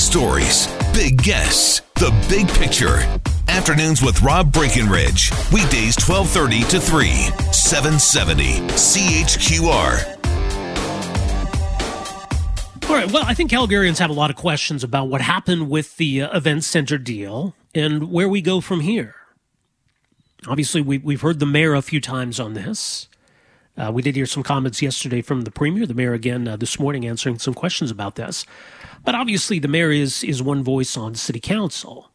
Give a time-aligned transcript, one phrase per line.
[0.00, 2.98] stories, big guests, the big picture.
[3.48, 5.30] Afternoons with Rob Breckenridge.
[5.52, 7.08] Weekdays 1230 to 3,
[7.52, 10.16] 770 CHQR.
[12.88, 13.12] All right.
[13.12, 16.36] Well, I think Calgarians have a lot of questions about what happened with the uh,
[16.36, 19.14] event center deal and where we go from here.
[20.48, 23.06] Obviously, we, we've heard the mayor a few times on this.
[23.80, 26.78] Uh, we did hear some comments yesterday from the premier, the mayor again uh, this
[26.78, 28.44] morning answering some questions about this.
[29.04, 32.10] But obviously, the mayor is, is one voice on city council.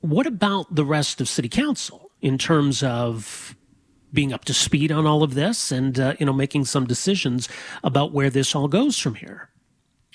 [0.00, 3.56] What about the rest of city council in terms of
[4.12, 7.48] being up to speed on all of this and uh, you know making some decisions
[7.82, 9.48] about where this all goes from here?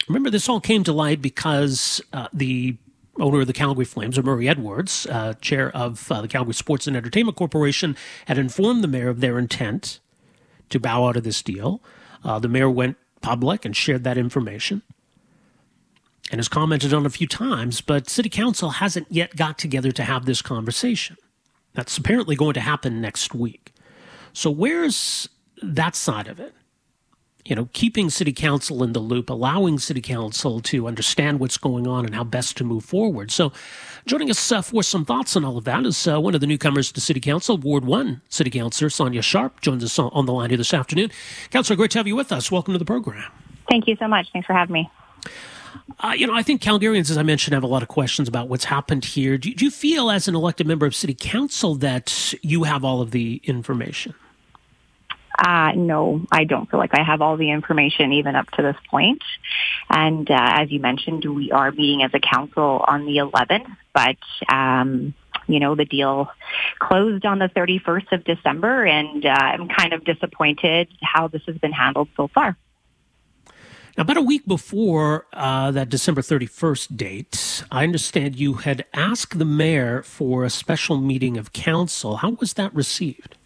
[0.08, 2.78] Remember, this all came to light because uh, the
[3.20, 6.96] owner of the Calgary Flames, Murray Edwards, uh, chair of uh, the Calgary Sports and
[6.96, 10.00] Entertainment Corporation, had informed the mayor of their intent
[10.70, 11.82] to bow out of this deal.
[12.24, 14.82] Uh, the mayor went public and shared that information
[16.32, 20.04] and has commented on a few times, but city council hasn't yet got together to
[20.04, 21.18] have this conversation.
[21.74, 23.74] That's apparently going to happen next week.
[24.34, 25.30] So, where's
[25.62, 26.54] that side of it?
[27.48, 31.88] You know, keeping city council in the loop, allowing city council to understand what's going
[31.88, 33.32] on and how best to move forward.
[33.32, 33.54] So,
[34.06, 36.48] joining us uh, for some thoughts on all of that is uh, one of the
[36.48, 40.50] newcomers to city council, Ward 1 city councilor Sonya Sharp, joins us on the line
[40.50, 41.10] here this afternoon.
[41.50, 42.52] Councilor, great to have you with us.
[42.52, 43.32] Welcome to the program.
[43.70, 44.28] Thank you so much.
[44.34, 44.92] Thanks for having me.
[46.02, 48.50] Uh, you know, I think Calgarians, as I mentioned, have a lot of questions about
[48.50, 49.38] what's happened here.
[49.38, 53.02] Do, do you feel, as an elected member of City Council, that you have all
[53.02, 54.16] of the information?
[55.38, 58.76] Uh, no, I don't feel like I have all the information even up to this
[58.90, 59.22] point.
[59.90, 64.54] And uh, as you mentioned, we are meeting as a council on the 11th, but
[64.54, 65.14] um,
[65.48, 66.30] you know, the deal
[66.80, 71.58] closed on the 31st of December, and uh, I'm kind of disappointed how this has
[71.58, 72.58] been handled so far.
[73.98, 79.40] Now, about a week before uh, that December 31st date, I understand you had asked
[79.40, 82.18] the mayor for a special meeting of council.
[82.18, 83.38] How was that received?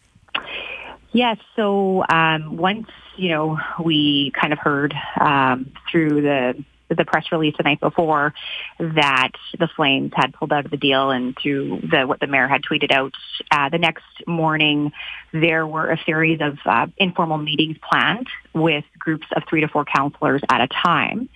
[1.14, 1.38] Yes.
[1.56, 6.64] So um, once you know we kind of heard um, through the
[6.96, 8.34] the press release the night before
[8.80, 12.48] that the Flames had pulled out of the deal, and through the what the mayor
[12.48, 13.14] had tweeted out,
[13.52, 14.92] uh, the next morning
[15.34, 19.86] there were a series of uh, informal meetings planned with groups of three to four
[19.86, 21.30] councilors at a time.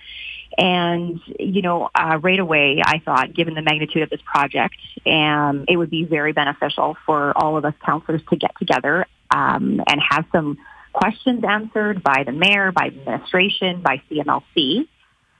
[0.58, 5.66] And, you know, uh, right away, I thought, given the magnitude of this project, um,
[5.68, 10.00] it would be very beneficial for all of us councilors to get together um, and
[10.10, 10.58] have some
[10.92, 14.88] questions answered by the mayor, by administration, by CMLC.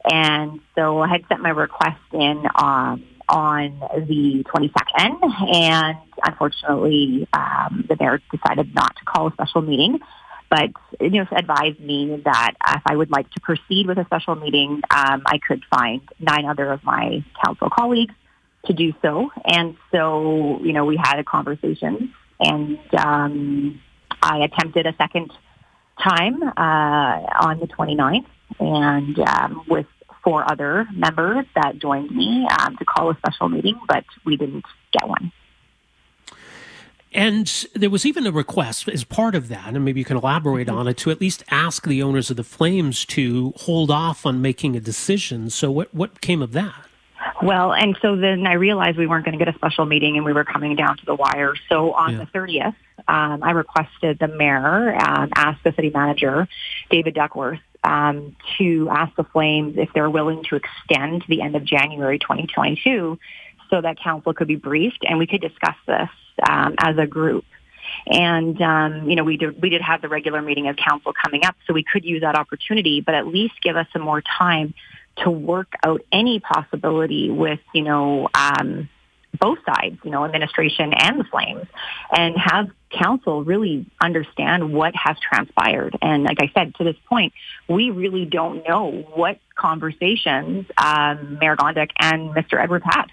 [0.04, 7.84] And so I had sent my request in um, on the 22nd, and unfortunately, um,
[7.88, 9.98] the mayor decided not to call a special meeting.
[10.48, 10.70] But
[11.00, 14.80] you know, advised me that if I would like to proceed with a special meeting,
[14.94, 18.14] um, I could find nine other of my council colleagues
[18.66, 19.30] to do so.
[19.44, 23.80] And so, you know, we had a conversation and um,
[24.22, 25.32] I attempted a second
[26.02, 28.26] time uh, on the 29th
[28.60, 29.86] and um, with
[30.22, 34.64] four other members that joined me um, to call a special meeting, but we didn't
[34.92, 35.32] get one.
[37.12, 40.68] And there was even a request as part of that, and maybe you can elaborate
[40.68, 44.42] on it, to at least ask the owners of the Flames to hold off on
[44.42, 45.48] making a decision.
[45.48, 46.85] So, what, what came of that?
[47.42, 50.24] Well, and so then I realized we weren't going to get a special meeting and
[50.24, 51.54] we were coming down to the wire.
[51.68, 52.24] So on yeah.
[52.24, 52.74] the 30th,
[53.08, 56.48] um, I requested the mayor um, ask the city manager,
[56.90, 61.64] David Duckworth, um, to ask the Flames if they're willing to extend the end of
[61.64, 63.18] January 2022
[63.70, 66.08] so that council could be briefed and we could discuss this
[66.48, 67.44] um, as a group.
[68.06, 71.44] And um, you know, we did we did have the regular meeting of council coming
[71.44, 74.74] up, so we could use that opportunity, but at least give us some more time
[75.18, 78.88] to work out any possibility with, you know, um,
[79.38, 81.66] both sides, you know, administration and the Flames,
[82.10, 85.96] and have council really understand what has transpired.
[86.00, 87.32] And like I said, to this point,
[87.68, 92.62] we really don't know what conversations um, Mayor Gondek and Mr.
[92.62, 93.06] Edwards had.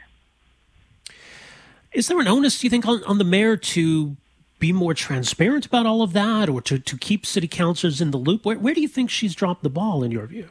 [1.91, 4.15] Is there an onus, do you think, on, on the mayor to
[4.59, 8.17] be more transparent about all of that or to, to keep city councilors in the
[8.17, 8.45] loop?
[8.45, 10.49] Where, where do you think she's dropped the ball in your view?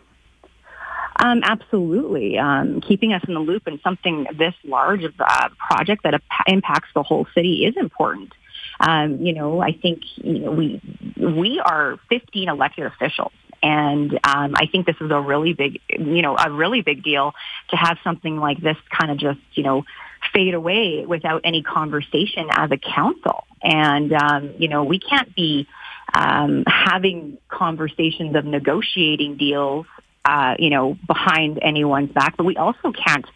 [1.16, 2.38] Um, absolutely.
[2.38, 6.88] Um, keeping us in the loop in something this large of a project that impacts
[6.94, 8.32] the whole city is important.
[8.80, 10.80] Um, you know, I think you know, we
[11.16, 13.32] we are 15 elected officials,
[13.62, 17.32] and um, I think this is a really big, you know, a really big deal
[17.70, 19.84] to have something like this kind of just, you know,
[20.32, 23.44] fade away without any conversation as a council.
[23.62, 25.68] And um, you know, we can't be
[26.14, 29.86] um, having conversations of negotiating deals
[30.24, 33.26] uh, you know, behind anyone's back, but we also can't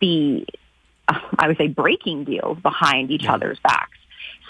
[0.00, 0.46] be,
[1.08, 3.34] I would say, breaking deals behind each yeah.
[3.34, 3.96] other's backs.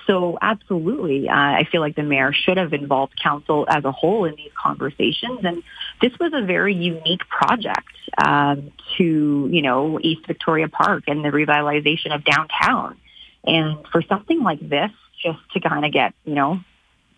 [0.06, 4.24] So absolutely, uh, I feel like the mayor should have involved council as a whole
[4.24, 5.40] in these conversations.
[5.42, 5.64] And
[6.00, 7.88] this was a very unique project
[8.24, 12.96] um, to, you know, East Victoria Park and the revitalization of downtown.
[13.44, 16.60] And for something like this, just to kind of get, you know,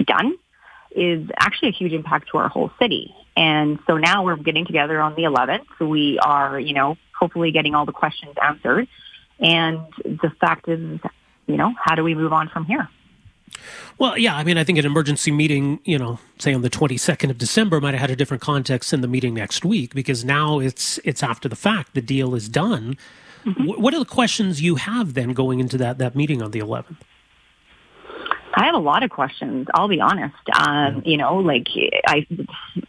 [0.04, 0.36] done
[0.90, 3.14] is actually a huge impact to our whole city.
[3.38, 5.78] And so now we're getting together on the 11th.
[5.78, 8.88] We are, you know, hopefully getting all the questions answered.
[9.38, 10.98] And the fact is,
[11.46, 12.88] you know, how do we move on from here?
[13.96, 17.30] Well, yeah, I mean, I think an emergency meeting, you know, say on the 22nd
[17.30, 20.58] of December might have had a different context than the meeting next week because now
[20.58, 22.96] it's it's after the fact, the deal is done.
[23.44, 23.80] Mm-hmm.
[23.80, 26.96] What are the questions you have then going into that that meeting on the 11th?
[28.58, 29.68] I have a lot of questions.
[29.72, 30.34] I'll be honest.
[30.52, 31.68] Um, you know, like
[32.06, 32.26] I,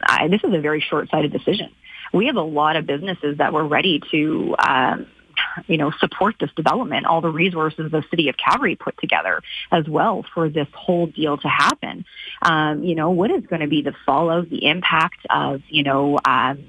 [0.01, 1.69] I, this is a very short-sighted decision.
[2.11, 5.05] We have a lot of businesses that were ready to, um,
[5.67, 7.05] you know, support this development.
[7.05, 11.37] All the resources the city of Calgary put together as well for this whole deal
[11.37, 12.03] to happen.
[12.41, 16.17] Um, you know, what is going to be the fallout, the impact of, you know,
[16.25, 16.65] um,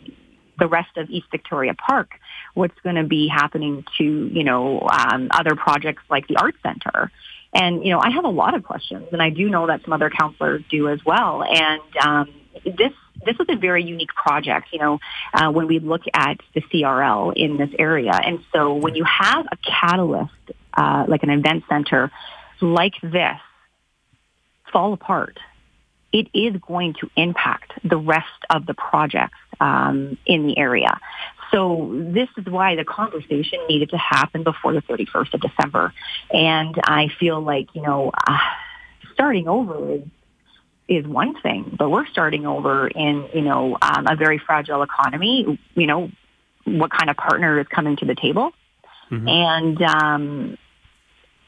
[0.58, 2.10] the rest of East Victoria Park?
[2.54, 7.10] What's going to be happening to, you know, um, other projects like the Art Center?
[7.52, 9.92] And, you know, I have a lot of questions, and I do know that some
[9.92, 11.42] other councilors do as well.
[11.42, 12.28] And um,
[12.64, 12.92] this
[13.24, 14.98] this was a very unique project, you know,
[15.34, 18.12] uh, when we look at the CRL in this area.
[18.12, 20.32] And so when you have a catalyst,
[20.74, 22.10] uh, like an event center
[22.62, 23.38] like this,
[24.72, 25.38] fall apart,
[26.12, 30.98] it is going to impact the rest of the projects um, in the area.
[31.50, 35.92] So this is why the conversation needed to happen before the 31st of December.
[36.32, 38.38] And I feel like, you know, uh,
[39.12, 40.02] starting over is,
[40.88, 45.58] is one thing, but we're starting over in, you know, um, a very fragile economy.
[45.74, 46.10] You know,
[46.64, 48.52] what kind of partner is coming to the table?
[49.10, 49.28] Mm-hmm.
[49.28, 50.58] And um,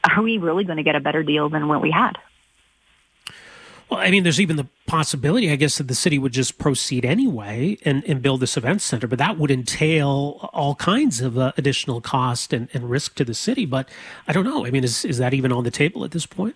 [0.03, 2.17] are we really going to get a better deal than what we had?
[3.93, 7.05] Well, I mean, there's even the possibility, I guess, that the city would just proceed
[7.05, 11.51] anyway and, and build this event center, but that would entail all kinds of uh,
[11.59, 13.67] additional cost and, and risk to the city.
[13.67, 13.87] But
[14.27, 14.65] I don't know.
[14.65, 16.55] I mean, is, is that even on the table at this point?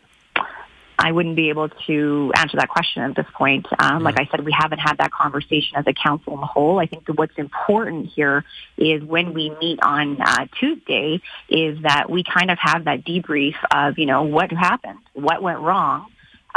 [0.98, 3.68] I wouldn't be able to answer that question at this point.
[3.78, 4.06] Um, yeah.
[4.06, 6.80] Like I said, we haven't had that conversation as a council in the whole.
[6.80, 8.46] I think that what's important here
[8.78, 13.54] is when we meet on uh, Tuesday is that we kind of have that debrief
[13.70, 16.08] of, you know, what happened, what went wrong,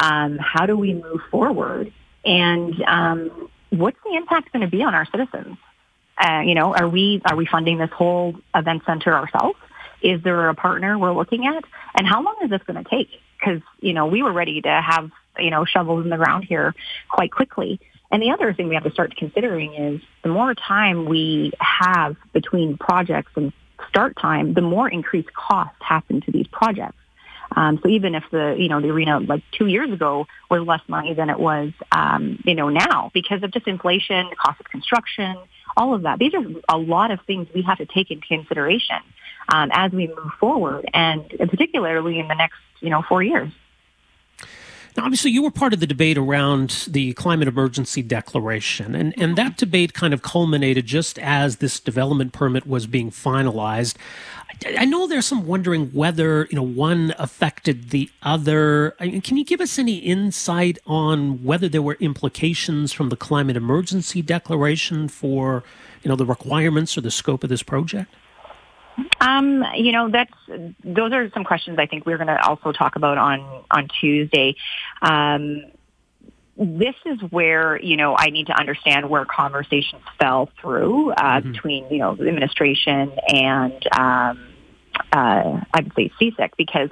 [0.00, 1.92] um, how do we move forward?
[2.24, 5.56] And um, what's the impact going to be on our citizens?
[6.18, 9.58] Uh, you know, are we are we funding this whole event center ourselves?
[10.02, 11.64] Is there a partner we're looking at?
[11.94, 13.08] And how long is this going to take?
[13.38, 16.74] Because you know, we were ready to have you know shovels in the ground here
[17.08, 17.80] quite quickly.
[18.10, 22.16] And the other thing we have to start considering is the more time we have
[22.32, 23.52] between projects and
[23.88, 26.96] start time, the more increased costs happen to these projects.
[27.56, 30.82] Um, so even if the you know the arena like two years ago was less
[30.88, 34.66] money than it was um, you know now because of just inflation, the cost of
[34.66, 35.36] construction,
[35.76, 36.18] all of that.
[36.18, 38.98] These are a lot of things we have to take into consideration
[39.52, 43.50] um, as we move forward, and particularly in the next you know four years.
[44.96, 49.36] Now, obviously, you were part of the debate around the climate emergency declaration, and, and
[49.36, 53.94] that debate kind of culminated just as this development permit was being finalized.
[54.66, 58.94] I, know there's some wondering whether you know one affected the other.
[59.00, 63.16] I mean, can you give us any insight on whether there were implications from the
[63.16, 65.64] climate emergency declaration for
[66.02, 68.12] you know the requirements or the scope of this project?
[69.20, 70.32] Um, you know, that's
[70.84, 74.56] those are some questions I think we're going to also talk about on on Tuesday.
[75.02, 75.64] Um,
[76.56, 81.52] this is where you know I need to understand where conversations fell through uh, mm-hmm.
[81.52, 84.48] between you know the administration and um,
[85.12, 86.90] uh, I would say CSEC because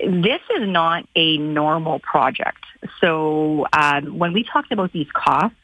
[0.00, 2.64] this is not a normal project.
[3.00, 5.56] So um, when we talked about these costs,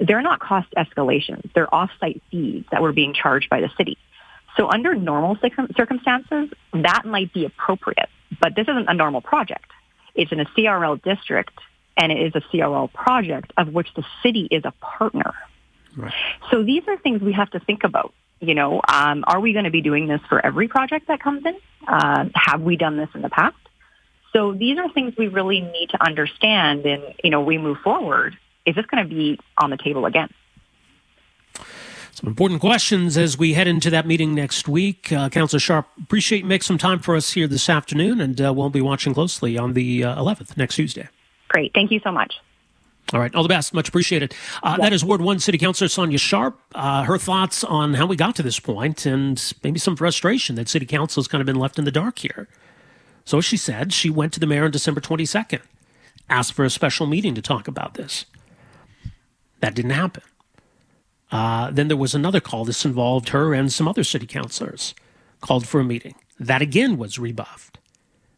[0.00, 3.98] they're not cost escalations; they're off-site fees that were being charged by the city.
[4.56, 5.36] So under normal
[5.76, 8.08] circumstances, that might be appropriate,
[8.40, 9.70] but this isn't a normal project.
[10.14, 11.58] It's in a CRL district,
[11.96, 15.34] and it is a CRL project of which the city is a partner.
[15.96, 16.12] Right.
[16.50, 18.12] So these are things we have to think about.
[18.40, 21.44] You know, um, are we going to be doing this for every project that comes
[21.44, 21.56] in?
[21.86, 23.56] Uh, have we done this in the past?
[24.32, 28.36] So these are things we really need to understand, and you know, we move forward.
[28.64, 30.32] Is this going to be on the table again?
[32.12, 35.12] Some important questions as we head into that meeting next week.
[35.12, 38.52] Uh, Councillor Sharp, appreciate you make some time for us here this afternoon, and uh,
[38.52, 41.08] we'll be watching closely on the uh, 11th, next Tuesday.
[41.48, 41.72] Great.
[41.72, 42.34] Thank you so much.
[43.12, 43.34] All right.
[43.34, 43.74] All the best.
[43.74, 44.34] Much appreciated.
[44.62, 46.60] Uh, That is Ward 1 City Councilor Sonya Sharp.
[46.74, 50.68] Uh, her thoughts on how we got to this point and maybe some frustration that
[50.68, 52.46] City Council has kind of been left in the dark here.
[53.24, 55.60] So she said she went to the mayor on December 22nd,
[56.28, 58.26] asked for a special meeting to talk about this.
[59.60, 60.22] That didn't happen.
[61.30, 62.64] Uh, then there was another call.
[62.64, 64.94] This involved her and some other city councilors,
[65.40, 66.14] called for a meeting.
[66.38, 67.78] That again was rebuffed.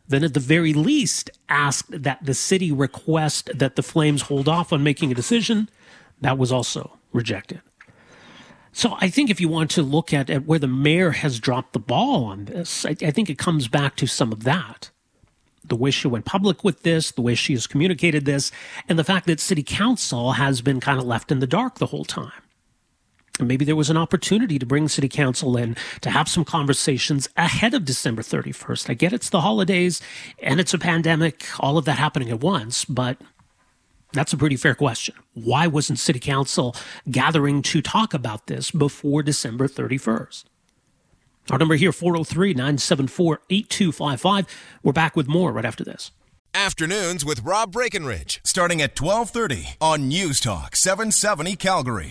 [0.09, 4.73] Then, at the very least, asked that the city request that the Flames hold off
[4.73, 5.71] on making a decision.
[6.21, 7.63] That was also rejected.
[8.73, 11.73] So I think if you want to look at, at where the mayor has dropped
[11.73, 14.91] the ball on this, I, I think it comes back to some of that.
[15.65, 18.51] The way she went public with this, the way she has communicated this,
[18.89, 21.87] and the fact that city council has been kind of left in the dark the
[21.87, 22.42] whole time.
[23.41, 27.73] Maybe there was an opportunity to bring city council in to have some conversations ahead
[27.73, 28.91] of December 31st.
[28.91, 30.03] I get it's the holidays
[30.43, 33.17] and it's a pandemic, all of that happening at once, but
[34.13, 35.15] that's a pretty fair question.
[35.33, 36.77] Why wasn't City Council
[37.11, 40.45] gathering to talk about this before December 31st?
[41.51, 44.47] Our number here, 403 974 8255.
[44.83, 46.13] We're back with more right after this.
[46.55, 52.11] Afternoons with Rob Breckenridge, starting at 1230 on News Talk 770 Calgary.